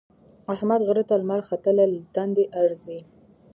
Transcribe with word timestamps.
احمد 0.53 0.81
غره 0.87 1.03
ته 1.09 1.15
لمر 1.21 1.39
ختلی 1.49 1.85
له 1.93 1.99
دندې 2.15 2.45
ارځي. 2.59 2.99